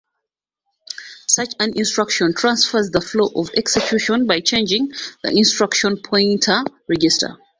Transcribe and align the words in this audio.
Such 1.27 1.53
an 1.59 1.77
instruction 1.77 2.33
transfers 2.33 2.89
the 2.89 3.01
flow 3.01 3.29
of 3.35 3.51
execution 3.55 4.25
by 4.25 4.39
changing 4.39 4.93
the 5.21 5.29
instruction 5.29 5.97
pointer 6.03 6.63
register. 6.89 7.37